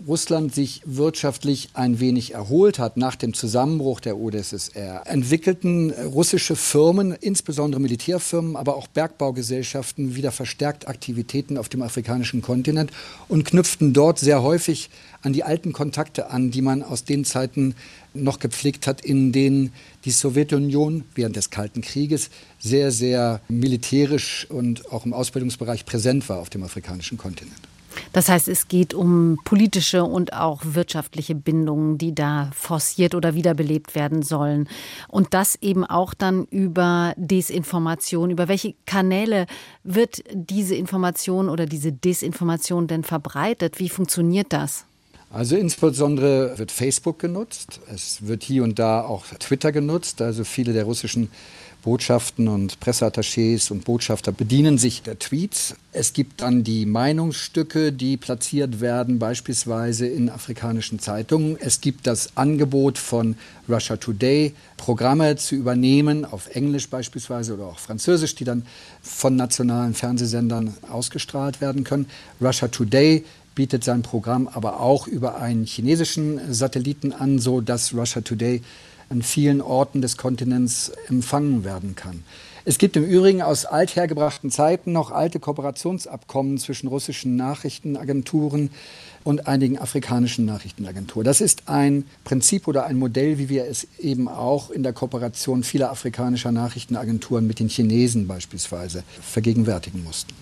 Russland 0.08 0.54
sich 0.54 0.82
wirtschaftlich 0.86 1.70
ein 1.74 2.00
wenig 2.00 2.34
erholt 2.34 2.80
hat 2.80 2.98
nach 2.98 3.16
dem 3.16 3.34
Zusammenbruch 3.34 4.00
der 4.00 4.18
UdSSR, 4.18 5.04
entwickelten 5.06 5.92
russische 5.92 6.56
Firmen, 6.56 7.12
insbesondere 7.12 7.82
Militärfirmen, 7.82 8.56
aber 8.56 8.76
auch 8.76 8.88
Bergbaugesellschaften 8.88 10.16
wieder 10.16 10.32
verstärkt 10.32 10.88
Aktivitäten 10.88 11.58
auf 11.58 11.70
dem 11.70 11.82
afrikanischen 11.82 12.42
Kontinent 12.42 12.92
und 13.28 13.44
knüpften 13.46 13.94
dort 13.94 14.20
sehr 14.20 14.42
häufig 14.42 14.90
an 15.22 15.34
die 15.34 15.44
alten 15.44 15.72
Kontakte 15.72 16.30
an, 16.30 16.52
die 16.52 16.62
man 16.62 16.84
aus 16.84 17.04
den 17.04 17.24
Zeiten 17.26 17.76
noch 18.14 18.40
gepflegt 18.40 18.88
hat, 18.88 19.02
in 19.02 19.32
denen 19.32 19.72
die 20.06 20.12
Sowjetunion 20.12 21.04
während 21.16 21.36
des 21.36 21.50
Kalten 21.50 21.82
Krieges 21.82 22.30
sehr, 22.60 22.92
sehr 22.92 23.42
militärisch 23.50 24.48
und 24.50 24.92
auch 24.92 25.06
im 25.06 25.14
Ausbildungsbereich 25.14 25.86
präsent 25.86 26.28
war 26.28 26.40
auf 26.40 26.50
dem 26.50 26.64
afrikanischen 26.64 27.18
Kontinent. 27.18 27.71
Das 28.14 28.30
heißt, 28.30 28.48
es 28.48 28.68
geht 28.68 28.94
um 28.94 29.38
politische 29.46 30.04
und 30.04 30.34
auch 30.34 30.62
wirtschaftliche 30.64 31.36
Bindungen, 31.36 31.98
die 31.98 32.14
da 32.14 32.50
forciert 32.54 33.16
oder 33.16 33.36
wiederbelebt 33.36 33.96
werden 33.96 34.22
sollen. 34.22 34.68
Und 35.08 35.34
das 35.34 35.56
eben 35.62 35.86
auch 35.86 36.14
dann 36.14 36.46
über 36.46 37.14
Desinformation. 37.18 38.32
Über 38.32 38.48
welche 38.48 38.76
Kanäle 38.86 39.46
wird 39.84 40.24
diese 40.34 40.76
Information 40.76 41.50
oder 41.50 41.66
diese 41.66 41.92
Desinformation 41.92 42.88
denn 42.88 43.04
verbreitet? 43.04 43.80
Wie 43.80 43.90
funktioniert 43.90 44.54
das? 44.54 44.86
Also 45.34 45.56
insbesondere 45.56 46.58
wird 46.58 46.72
Facebook 46.72 47.20
genutzt. 47.20 47.80
Es 47.94 48.28
wird 48.28 48.44
hier 48.44 48.64
und 48.64 48.80
da 48.80 49.02
auch 49.02 49.26
Twitter 49.40 49.72
genutzt. 49.72 50.22
Also 50.22 50.44
viele 50.44 50.74
der 50.74 50.84
russischen 50.84 51.30
Botschaften 51.84 52.48
und 52.48 52.80
Presseattachés 52.80 53.72
und 53.72 53.86
Botschafter 53.86 54.32
bedienen 54.32 54.78
sich 54.78 55.02
der 55.02 55.18
Tweets. 55.18 55.76
Es 55.94 56.14
gibt 56.14 56.42
dann 56.42 56.64
die 56.64 56.86
Meinungsstücke, 56.86 57.92
die 57.92 58.18
platziert 58.18 58.82
werden, 58.82 59.20
beispielsweise 59.20 60.06
in 60.06 60.30
afrikanischen 60.30 61.00
Zeitungen. 61.00 61.58
Es 61.60 61.82
gibt 61.82 62.06
das 62.08 62.38
Angebot 62.38 62.98
von 62.98 63.36
Russia 63.68 63.98
Today, 63.98 64.54
Programme 64.78 65.38
zu 65.38 65.56
übernehmen, 65.56 66.24
auf 66.24 66.56
Englisch 66.56 66.90
beispielsweise 66.90 67.56
oder 67.56 67.66
auch 67.66 67.80
Französisch, 67.80 68.36
die 68.36 68.44
dann 68.44 68.66
von 69.02 69.36
nationalen 69.36 69.94
Fernsehsendern 69.94 70.76
ausgestrahlt 70.90 71.62
werden 71.62 71.84
können. 71.84 72.08
Russia 72.40 72.68
Today 72.68 73.24
bietet 73.56 73.84
sein 73.84 74.02
Programm 74.02 74.48
aber 74.48 74.80
auch 74.80 75.08
über 75.08 75.36
einen 75.36 75.66
chinesischen 75.66 76.54
Satelliten 76.54 77.14
an, 77.14 77.40
so 77.40 77.62
dass 77.62 77.94
Russia 77.94 78.22
Today 78.22 78.62
an 79.10 79.22
vielen 79.22 79.62
Orten 79.62 80.02
des 80.02 80.18
Kontinents 80.18 80.92
empfangen 81.08 81.64
werden 81.64 81.96
kann. 81.96 82.24
Es 82.64 82.78
gibt 82.78 82.96
im 82.96 83.04
Übrigen 83.04 83.42
aus 83.42 83.66
althergebrachten 83.66 84.52
Zeiten 84.52 84.92
noch 84.92 85.10
alte 85.10 85.40
Kooperationsabkommen 85.40 86.60
zwischen 86.60 86.88
russischen 86.88 87.36
Nachrichtenagenturen 87.36 88.70
und 89.24 89.48
einigen 89.48 89.80
afrikanischen 89.80 90.46
Nachrichtenagenturen. 90.46 91.26
Das 91.26 91.42
ist 91.42 91.64
ein 91.68 92.06
Prinzip 92.24 92.68
oder 92.68 92.86
ein 92.86 93.00
Modell, 93.00 93.40
wie 93.40 93.50
wir 93.50 93.66
es 93.66 93.88
eben 94.00 94.28
auch 94.28 94.70
in 94.70 94.84
der 94.84 94.94
Kooperation 94.94 95.64
vieler 95.64 95.92
afrikanischer 95.92 96.52
Nachrichtenagenturen 96.52 97.48
mit 97.48 97.60
den 97.60 97.68
Chinesen 97.68 98.28
beispielsweise 98.28 99.04
vergegenwärtigen 99.22 100.04
mussten. 100.04 100.34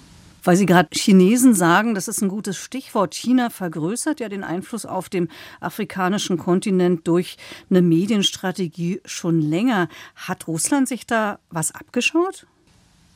Weil 0.44 0.56
Sie 0.56 0.66
gerade 0.66 0.90
Chinesen 0.92 1.54
sagen, 1.54 1.96
das 1.96 2.08
ist 2.08 2.22
ein 2.22 2.30
gutes 2.30 2.58
Stichwort. 2.58 3.14
China 3.14 3.50
vergrößert 3.50 4.20
ja 4.20 4.30
den 4.30 4.44
Einfluss 4.44 4.86
auf 4.86 5.10
dem 5.10 5.28
afrikanischen 5.60 6.38
Kontinent 6.38 7.08
durch 7.08 7.38
eine 7.70 7.82
Medienstrategie 7.82 9.02
schon 9.06 9.42
länger. 9.42 9.90
Hat 10.16 10.48
Russland 10.48 10.88
sich 10.88 11.06
da 11.06 11.40
was 11.50 11.74
abgeschaut? 11.74 12.48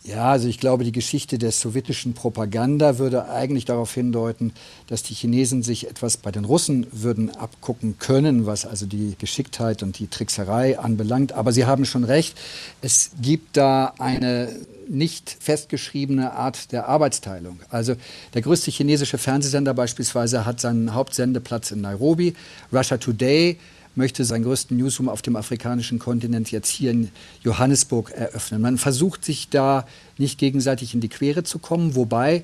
Ja, 0.06 0.32
also 0.32 0.50
ich 0.50 0.60
glaube, 0.60 0.84
die 0.84 0.92
Geschichte 0.92 1.38
der 1.38 1.54
sowjetischen 1.54 2.14
Propaganda 2.14 2.98
würde 2.98 3.30
eigentlich 3.30 3.64
darauf 3.64 3.94
hindeuten, 3.94 4.52
dass 4.88 5.02
die 5.02 5.14
Chinesen 5.14 5.64
sich 5.64 5.90
etwas 5.90 6.18
bei 6.18 6.30
den 6.30 6.44
Russen 6.44 6.88
würden 6.92 7.30
abgucken 7.30 7.98
können, 8.00 8.46
was 8.46 8.66
also 8.66 8.86
die 8.86 9.16
Geschicktheit 9.18 9.82
und 9.82 10.00
die 10.00 10.08
Trickserei 10.08 10.78
anbelangt. 10.78 11.32
Aber 11.32 11.54
Sie 11.54 11.66
haben 11.66 11.86
schon 11.86 12.04
recht, 12.04 12.38
es 12.82 13.12
gibt 13.22 13.56
da 13.56 13.94
eine 13.98 14.50
nicht 14.90 15.38
festgeschriebene 15.40 16.34
Art 16.34 16.74
der 16.74 16.90
Arbeitsteilung. 16.90 17.62
Also 17.70 17.96
der 18.34 18.42
größte 18.42 18.72
chinesische 18.72 19.18
Fernsehsender 19.18 19.74
beispielsweise 19.74 20.46
hat 20.46 20.60
seinen 20.60 20.94
Hauptsendeplatz 20.94 21.72
in 21.72 21.80
Nairobi. 21.80 22.36
Russia 22.74 22.98
Today 22.98 23.58
möchte 23.96 24.26
seinen 24.26 24.44
größten 24.44 24.78
Newsroom 24.78 25.10
auf 25.10 25.22
dem 25.22 25.36
afrikanischen 25.36 26.00
Kontinent 26.00 26.52
jetzt 26.52 26.70
hier 26.70 26.92
in 26.92 27.10
Johannesburg 27.44 28.12
eröffnen. 28.12 28.62
Man 28.62 28.78
versucht 28.78 29.24
sich 29.24 29.50
da 29.50 29.86
nicht 30.18 30.40
gegenseitig 30.40 30.94
in 30.94 31.02
die 31.02 31.10
Quere 31.10 31.44
zu 31.44 31.60
kommen, 31.60 31.96
wobei 31.96 32.44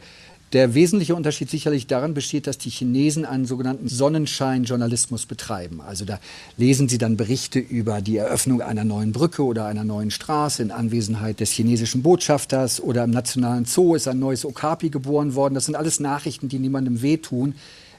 der 0.53 0.73
wesentliche 0.73 1.13
Unterschied 1.13 1.49
sicherlich 1.49 1.85
darin 1.85 2.15
besteht, 2.15 2.47
dass 2.47 2.57
die 2.57 2.71
Chinesen 2.71 3.23
einen 3.23 3.45
sogenannten 3.45 3.87
Sonnenschein-Journalismus 3.87 5.27
betreiben. 5.27 5.79
Also 5.79 6.05
da 6.05 6.19
lesen 6.57 6.89
sie 6.89 6.97
dann 6.97 7.17
Berichte 7.17 7.59
über 7.59 8.01
die 8.01 8.17
Eröffnung 8.17 8.61
einer 8.61 8.83
neuen 8.83 9.11
Brücke 9.11 9.43
oder 9.43 9.65
einer 9.65 9.83
neuen 9.83 10.09
Straße 10.09 10.63
in 10.63 10.71
Anwesenheit 10.71 11.39
des 11.39 11.51
chinesischen 11.51 12.01
Botschafters 12.01 12.81
oder 12.81 13.03
im 13.03 13.11
nationalen 13.11 13.65
Zoo 13.65 13.93
ist 13.93 14.07
ein 14.07 14.19
neues 14.19 14.43
Okapi 14.43 14.89
geboren 14.89 15.35
worden. 15.35 15.53
Das 15.53 15.65
sind 15.65 15.75
alles 15.75 15.99
Nachrichten, 15.99 16.49
die 16.49 16.57
niemandem 16.57 17.03
wehtun, 17.03 17.53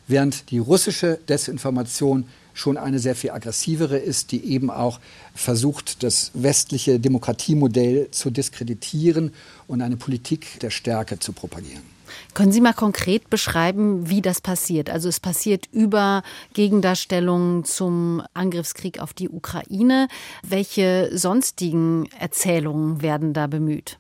während 0.09 0.51
die 0.51 0.59
russische 0.59 1.21
Desinformation 1.29 2.25
schon 2.61 2.77
eine 2.77 2.99
sehr 2.99 3.17
viel 3.17 3.31
aggressivere 3.31 3.99
ist, 3.99 4.33
die 4.33 4.45
eben 4.45 4.71
auch 4.71 5.01
versucht, 5.35 6.03
das 6.03 6.31
westliche 6.35 7.01
Demokratiemodell 7.01 8.11
zu 8.11 8.31
diskreditieren 8.31 9.33
und 9.67 9.83
eine 9.83 9.97
Politik 9.97 10.61
der 10.61 10.71
Stärke 10.71 11.19
zu 11.19 11.33
propagieren. 11.33 11.83
Können 12.35 12.53
Sie 12.53 12.61
mal 12.61 12.75
konkret 12.75 13.31
beschreiben, 13.31 14.09
wie 14.09 14.23
das 14.23 14.41
passiert? 14.41 14.91
Also 14.91 15.09
es 15.09 15.21
passiert 15.21 15.67
über 15.73 16.23
Gegendarstellungen 16.55 17.65
zum 17.65 18.23
Angriffskrieg 18.35 19.01
auf 19.01 19.13
die 19.15 19.29
Ukraine. 19.29 20.09
Welche 20.43 21.11
sonstigen 21.17 22.09
Erzählungen 22.19 23.03
werden 23.03 23.33
da 23.33 23.47
bemüht? 23.47 23.99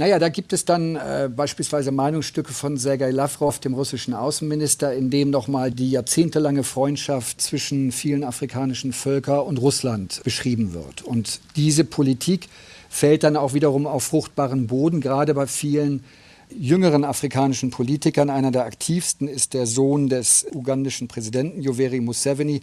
Naja, 0.00 0.20
da 0.20 0.28
gibt 0.28 0.52
es 0.52 0.64
dann 0.64 0.94
äh, 0.94 1.28
beispielsweise 1.28 1.90
Meinungsstücke 1.90 2.52
von 2.52 2.76
Sergei 2.76 3.10
Lavrov, 3.10 3.58
dem 3.58 3.74
russischen 3.74 4.14
Außenminister, 4.14 4.94
in 4.94 5.10
dem 5.10 5.30
nochmal 5.30 5.72
die 5.72 5.90
jahrzehntelange 5.90 6.62
Freundschaft 6.62 7.40
zwischen 7.40 7.90
vielen 7.90 8.22
afrikanischen 8.22 8.92
Völkern 8.92 9.40
und 9.40 9.56
Russland 9.56 10.20
beschrieben 10.22 10.72
wird. 10.72 11.02
Und 11.02 11.40
diese 11.56 11.82
Politik 11.82 12.48
fällt 12.88 13.24
dann 13.24 13.36
auch 13.36 13.54
wiederum 13.54 13.88
auf 13.88 14.04
fruchtbaren 14.04 14.68
Boden, 14.68 15.00
gerade 15.00 15.34
bei 15.34 15.48
vielen 15.48 16.04
jüngeren 16.48 17.02
afrikanischen 17.02 17.70
Politikern. 17.70 18.30
Einer 18.30 18.52
der 18.52 18.66
aktivsten 18.66 19.26
ist 19.26 19.52
der 19.52 19.66
Sohn 19.66 20.08
des 20.08 20.46
ugandischen 20.52 21.08
Präsidenten 21.08 21.60
Yoweri 21.60 21.98
Museveni, 21.98 22.60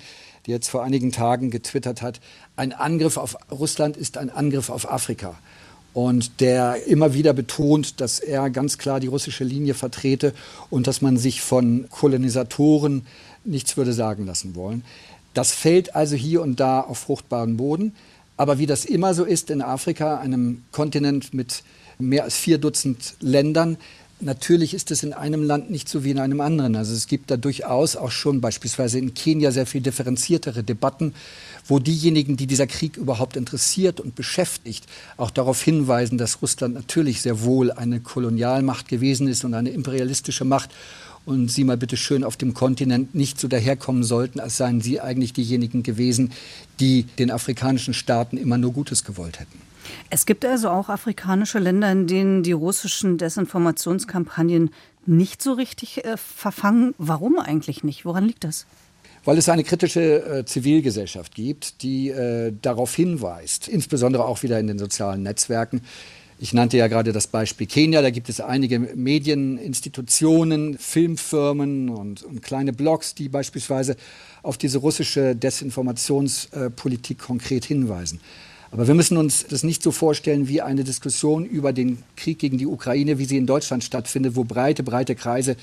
der 0.48 0.54
jetzt 0.54 0.70
vor 0.70 0.86
einigen 0.86 1.12
Tagen 1.12 1.52
getwittert 1.52 2.02
hat, 2.02 2.22
ein 2.56 2.72
Angriff 2.72 3.18
auf 3.18 3.36
Russland 3.52 3.98
ist 3.98 4.18
ein 4.18 4.30
Angriff 4.30 4.70
auf 4.70 4.90
Afrika 4.90 5.36
und 5.96 6.42
der 6.42 6.86
immer 6.88 7.14
wieder 7.14 7.32
betont, 7.32 8.02
dass 8.02 8.20
er 8.20 8.50
ganz 8.50 8.78
klar 8.78 9.00
die 9.00 9.08
russische 9.08 9.46
Linie 9.46 9.74
vertrete 9.74 10.34
und 10.70 10.88
dass 10.88 11.02
man 11.02 11.16
sich 11.16 11.42
von 11.42 11.88
Kolonisatoren 11.90 13.08
nichts 13.46 13.78
würde 13.78 13.94
sagen 13.94 14.26
lassen 14.26 14.56
wollen. 14.56 14.84
Das 15.34 15.54
fällt 15.54 15.96
also 15.96 16.18
hier 16.18 16.42
und 16.42 16.60
da 16.60 16.82
auf 16.82 16.98
fruchtbaren 16.98 17.56
Boden. 17.56 17.96
Aber 18.36 18.60
wie 18.60 18.66
das 18.66 18.84
immer 18.84 19.14
so 19.14 19.24
ist 19.24 19.50
in 19.50 19.62
Afrika, 19.62 20.20
einem 20.20 20.66
Kontinent 20.74 21.34
mit 21.34 21.64
mehr 21.98 22.26
als 22.26 22.36
vier 22.36 22.58
Dutzend 22.58 23.16
Ländern, 23.22 23.78
Natürlich 24.26 24.74
ist 24.74 24.90
es 24.90 25.04
in 25.04 25.14
einem 25.14 25.44
Land 25.44 25.70
nicht 25.70 25.88
so 25.88 26.04
wie 26.04 26.10
in 26.10 26.18
einem 26.18 26.42
anderen. 26.42 26.76
Also 26.76 26.96
es 26.96 27.06
gibt 27.06 27.30
da 27.30 27.38
durchaus 27.38 27.96
auch 27.96 28.10
schon 28.10 28.42
beispielsweise 28.42 28.98
in 28.98 29.14
Kenia 29.14 29.52
sehr 29.52 29.68
viel 29.68 29.82
differenziertere 29.82 30.64
Debatten, 30.64 31.14
wo 31.68 31.78
diejenigen, 31.78 32.36
die 32.36 32.48
dieser 32.48 32.66
Krieg 32.66 32.98
überhaupt 32.98 33.38
interessiert 33.38 34.00
und 34.00 34.16
beschäftigt, 34.16 34.88
auch 35.18 35.30
darauf 35.30 35.62
hinweisen, 35.62 36.18
dass 36.18 36.42
Russland 36.42 36.74
natürlich 36.74 37.22
sehr 37.22 37.44
wohl 37.44 37.72
eine 37.72 38.00
Kolonialmacht 38.00 38.88
gewesen 38.88 39.28
ist 39.28 39.46
und 39.46 39.54
eine 39.54 39.70
imperialistische 39.70 40.44
Macht 40.44 40.72
und 41.28 41.52
Sie 41.52 41.64
mal 41.64 41.78
bitte 41.78 41.96
schön 41.96 42.24
auf 42.24 42.36
dem 42.36 42.56
Kontinent 42.56 43.14
nicht 43.14 43.40
so 43.40 43.48
daherkommen 43.48 44.04
sollten, 44.04 44.40
als 44.40 44.58
seien 44.58 44.82
Sie 44.82 45.00
eigentlich 45.00 45.34
diejenigen 45.34 45.84
gewesen, 45.84 46.32
die 46.80 47.04
den 47.04 47.30
afrikanischen 47.30 47.94
Staaten 47.94 48.38
immer 48.38 48.58
nur 48.58 48.74
Gutes 48.74 49.04
gewollt 49.04 49.40
hätten. 49.40 49.62
Es 50.10 50.26
gibt 50.26 50.46
also 50.46 50.70
auch 50.70 50.90
afrikanische 50.90 51.60
Länder, 51.60 51.92
in 51.92 52.08
denen 52.08 52.44
die 52.44 52.52
russischen 52.52 53.18
Desinformationskampagnen 53.18 54.72
nicht 55.06 55.42
so 55.42 55.54
richtig 55.54 56.06
äh, 56.06 56.18
verfangen. 56.18 56.94
Warum 56.98 57.40
eigentlich 57.40 57.84
nicht? 57.84 58.06
Woran 58.06 58.26
liegt 58.26 58.44
das? 58.44 58.66
Weil 59.24 59.38
es 59.38 59.50
eine 59.50 59.64
kritische 59.64 60.40
äh, 60.40 60.46
Zivilgesellschaft 60.46 61.34
gibt, 61.34 61.82
die 61.82 62.10
äh, 62.10 62.54
darauf 62.62 62.96
hinweist, 62.96 63.68
insbesondere 63.68 64.26
auch 64.26 64.44
wieder 64.44 64.60
in 64.60 64.68
den 64.68 64.78
sozialen 64.78 65.24
Netzwerken. 65.24 65.82
Ich 66.38 66.54
nannte 66.54 66.78
ja 66.78 66.88
gerade 66.88 67.14
das 67.14 67.28
Beispiel 67.28 67.66
Kenia, 67.66 68.02
da 68.02 68.10
gibt 68.10 68.28
es 68.28 68.42
einige 68.42 68.78
Medieninstitutionen, 68.78 70.78
Filmfirmen 70.78 71.90
und, 71.90 72.24
und 72.24 72.44
kleine 72.44 72.74
Blogs, 72.74 73.16
die 73.16 73.30
beispielsweise 73.30 73.96
auf 74.44 74.58
diese 74.58 74.80
russische 74.80 75.36
Desinformationspolitik 75.36 77.20
konkret 77.20 77.64
hinweisen. 77.64 78.20
Aber 78.72 78.88
wir 78.88 78.94
müssen 78.94 79.18
uns 79.18 79.46
das 79.48 79.64
nicht 79.64 79.84
so 79.84 79.92
vorstellen 79.92 80.48
wie 80.48 80.62
eine 80.62 80.84
Diskussion 80.84 81.46
über 81.46 81.74
den 81.74 82.04
Krieg 82.16 82.40
gegen 82.40 82.58
die 82.58 82.66
Ukraine, 82.66 83.20
wie 83.20 83.26
sie 83.26 83.38
in 83.38 83.46
Deutschland 83.46 83.84
stattfindet, 83.84 84.36
wo 84.36 84.44
breite, 84.44 84.84
breite 84.84 85.16
Kreise 85.16 85.56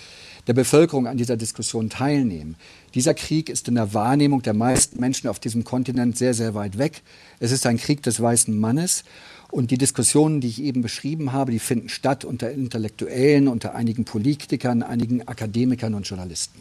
der 0.46 0.54
Bevölkerung 0.54 1.06
an 1.06 1.16
dieser 1.16 1.36
Diskussion 1.36 1.88
teilnehmen. 1.88 2.56
Dieser 2.94 3.14
Krieg 3.14 3.48
ist 3.48 3.68
in 3.68 3.76
der 3.76 3.94
Wahrnehmung 3.94 4.42
der 4.42 4.54
meisten 4.54 4.98
Menschen 4.98 5.28
auf 5.28 5.38
diesem 5.38 5.64
Kontinent 5.64 6.16
sehr, 6.16 6.34
sehr 6.34 6.54
weit 6.54 6.78
weg. 6.78 7.02
Es 7.38 7.52
ist 7.52 7.66
ein 7.66 7.76
Krieg 7.76 8.02
des 8.02 8.20
weißen 8.20 8.58
Mannes. 8.58 9.04
Und 9.52 9.70
die 9.70 9.76
Diskussionen, 9.76 10.40
die 10.40 10.48
ich 10.48 10.62
eben 10.62 10.80
beschrieben 10.80 11.32
habe, 11.32 11.52
die 11.52 11.58
finden 11.58 11.90
statt 11.90 12.24
unter 12.24 12.50
Intellektuellen, 12.50 13.48
unter 13.48 13.74
einigen 13.74 14.06
Politikern, 14.06 14.82
einigen 14.82 15.28
Akademikern 15.28 15.92
und 15.92 16.08
Journalisten. 16.08 16.58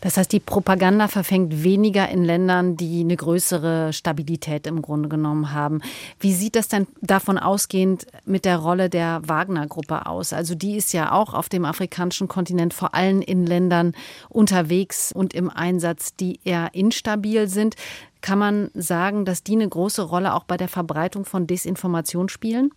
Das 0.00 0.16
heißt, 0.16 0.32
die 0.32 0.40
Propaganda 0.40 1.06
verfängt 1.06 1.62
weniger 1.62 2.08
in 2.08 2.24
Ländern, 2.24 2.76
die 2.76 3.02
eine 3.02 3.16
größere 3.16 3.92
Stabilität 3.92 4.66
im 4.66 4.82
Grunde 4.82 5.08
genommen 5.08 5.52
haben. 5.52 5.82
Wie 6.18 6.34
sieht 6.34 6.56
das 6.56 6.66
denn 6.66 6.88
davon 7.00 7.38
ausgehend 7.38 8.06
mit 8.24 8.44
der 8.44 8.58
Rolle 8.58 8.90
der 8.90 9.22
Wagner-Gruppe 9.24 10.06
aus? 10.06 10.32
Also 10.32 10.56
die 10.56 10.76
ist 10.76 10.92
ja 10.92 11.12
auch 11.12 11.34
auf 11.34 11.48
dem 11.48 11.64
afrikanischen 11.64 12.26
Kontinent 12.26 12.74
vor 12.74 12.92
allem 12.92 13.22
in 13.22 13.46
Ländern 13.46 13.94
unterwegs 14.28 15.12
und 15.12 15.32
im 15.32 15.48
Einsatz, 15.48 16.16
die 16.16 16.40
eher 16.42 16.70
instabil 16.74 17.48
sind. 17.48 17.76
Kann 18.22 18.38
man 18.38 18.70
sagen, 18.74 19.24
dass 19.24 19.42
die 19.42 19.52
eine 19.52 19.68
große 19.68 20.02
Rolle 20.02 20.34
auch 20.34 20.44
bei 20.44 20.56
der 20.56 20.68
Verbreitung 20.68 21.24
von 21.24 21.46
Desinformation 21.46 22.28
spielen? 22.28 22.70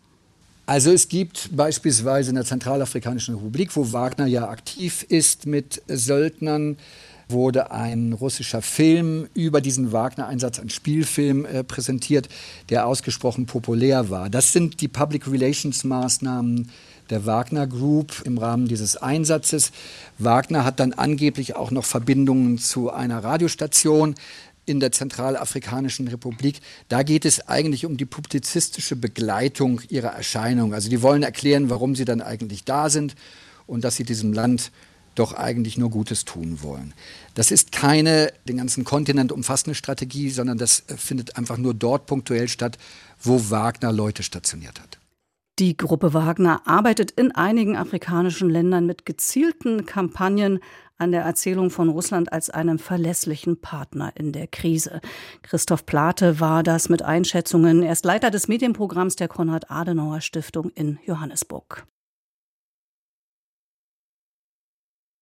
Also 0.65 0.91
es 0.91 1.07
gibt 1.07 1.55
beispielsweise 1.55 2.29
in 2.29 2.35
der 2.35 2.45
Zentralafrikanischen 2.45 3.35
Republik, 3.35 3.75
wo 3.75 3.93
Wagner 3.93 4.25
ja 4.25 4.49
aktiv 4.49 5.05
ist 5.07 5.45
mit 5.45 5.83
Söldnern, 5.87 6.77
wurde 7.29 7.71
ein 7.71 8.13
russischer 8.13 8.61
Film 8.61 9.27
über 9.33 9.61
diesen 9.61 9.91
Wagner-Einsatz, 9.91 10.59
ein 10.59 10.69
Spielfilm 10.69 11.45
äh, 11.45 11.63
präsentiert, 11.63 12.29
der 12.69 12.87
ausgesprochen 12.87 13.45
populär 13.45 14.09
war. 14.09 14.29
Das 14.29 14.53
sind 14.53 14.81
die 14.81 14.87
Public 14.87 15.27
Relations 15.27 15.83
Maßnahmen 15.83 16.69
der 17.09 17.25
Wagner 17.27 17.67
Group 17.67 18.23
im 18.25 18.37
Rahmen 18.37 18.67
dieses 18.67 18.97
Einsatzes. 18.97 19.71
Wagner 20.17 20.65
hat 20.65 20.79
dann 20.79 20.93
angeblich 20.93 21.55
auch 21.55 21.69
noch 21.69 21.85
Verbindungen 21.85 22.57
zu 22.57 22.91
einer 22.91 23.23
Radiostation 23.23 24.15
in 24.65 24.79
der 24.79 24.91
Zentralafrikanischen 24.91 26.07
Republik. 26.07 26.59
Da 26.89 27.03
geht 27.03 27.25
es 27.25 27.47
eigentlich 27.47 27.85
um 27.85 27.97
die 27.97 28.05
publizistische 28.05 28.95
Begleitung 28.95 29.81
ihrer 29.89 30.09
Erscheinung. 30.09 30.73
Also 30.73 30.89
die 30.89 31.01
wollen 31.01 31.23
erklären, 31.23 31.69
warum 31.69 31.95
sie 31.95 32.05
dann 32.05 32.21
eigentlich 32.21 32.63
da 32.63 32.89
sind 32.89 33.15
und 33.67 33.83
dass 33.83 33.95
sie 33.95 34.03
diesem 34.03 34.33
Land 34.33 34.71
doch 35.15 35.33
eigentlich 35.33 35.77
nur 35.77 35.89
Gutes 35.89 36.25
tun 36.25 36.61
wollen. 36.61 36.93
Das 37.33 37.51
ist 37.51 37.71
keine 37.71 38.33
den 38.47 38.57
ganzen 38.57 38.83
Kontinent 38.83 39.31
umfassende 39.31 39.75
Strategie, 39.75 40.29
sondern 40.29 40.57
das 40.57 40.83
äh, 40.87 40.97
findet 40.97 41.37
einfach 41.37 41.57
nur 41.57 41.73
dort 41.73 42.05
punktuell 42.05 42.47
statt, 42.47 42.77
wo 43.21 43.49
Wagner 43.49 43.93
Leute 43.93 44.23
stationiert 44.23 44.81
hat. 44.81 44.99
Die 45.57 45.77
Gruppe 45.77 46.13
Wagner 46.13 46.63
arbeitet 46.65 47.11
in 47.11 47.31
einigen 47.31 47.77
afrikanischen 47.77 48.49
Ländern 48.49 48.85
mit 48.85 49.05
gezielten 49.05 49.85
Kampagnen 49.85 50.59
an 50.97 51.13
der 51.13 51.21
Erzählung 51.21 51.69
von 51.69 51.87
Russland 51.87 52.33
als 52.33 52.49
einem 52.49 52.77
verlässlichen 52.77 53.61
Partner 53.61 54.11
in 54.15 54.33
der 54.33 54.47
Krise. 54.47 54.99
Christoph 55.43 55.85
Plate 55.85 56.41
war 56.41 56.61
das 56.61 56.89
mit 56.89 57.03
Einschätzungen. 57.03 57.83
Er 57.83 57.93
ist 57.93 58.03
Leiter 58.03 58.31
des 58.31 58.49
Medienprogramms 58.49 59.15
der 59.15 59.29
Konrad-Adenauer-Stiftung 59.29 60.71
in 60.71 60.99
Johannesburg. 61.05 61.87